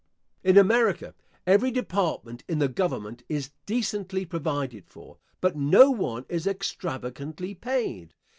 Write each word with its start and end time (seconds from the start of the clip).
In 0.43 0.57
America, 0.57 1.13
every 1.45 1.69
department 1.69 2.43
in 2.47 2.57
the 2.57 2.67
government 2.67 3.21
is 3.29 3.51
decently 3.67 4.25
provided 4.25 4.87
for; 4.89 5.19
but 5.41 5.55
no 5.55 5.91
one 5.91 6.25
is 6.27 6.47
extravagantly 6.47 7.53
paid. 7.53 8.15